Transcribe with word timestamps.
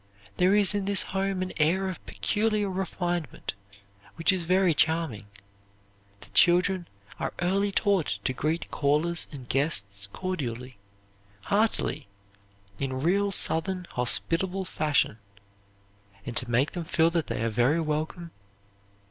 There 0.37 0.55
is 0.55 0.73
in 0.73 0.85
this 0.85 1.03
home 1.13 1.43
an 1.43 1.53
air 1.57 1.87
of 1.87 2.03
peculiar 2.07 2.71
refinement 2.71 3.53
which 4.15 4.31
is 4.31 4.45
very 4.45 4.73
charming. 4.73 5.27
The 6.21 6.31
children 6.31 6.87
are 7.19 7.35
early 7.39 7.71
taught 7.71 8.17
to 8.23 8.33
greet 8.33 8.71
callers 8.71 9.27
and 9.31 9.47
guests 9.47 10.07
cordially, 10.11 10.79
heartily, 11.41 12.07
in 12.79 12.99
real 13.03 13.31
Southern, 13.31 13.85
hospitable 13.91 14.65
fashion, 14.65 15.19
and 16.25 16.35
to 16.35 16.49
make 16.49 16.71
them 16.71 16.83
feel 16.83 17.11
that 17.11 17.27
they 17.27 17.43
are 17.43 17.49
very 17.49 17.79
welcome. 17.79 18.31